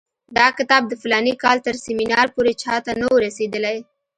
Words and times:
دا 0.37 0.47
کتاب 0.57 0.81
د 0.87 0.93
فلاني 1.01 1.33
کال 1.43 1.57
تر 1.65 1.75
سیمینار 1.85 2.27
پورې 2.35 2.53
چا 2.63 2.75
ته 2.85 2.91
نه 2.99 3.05
وو 3.07 3.23
رسېدلی. 3.25 3.77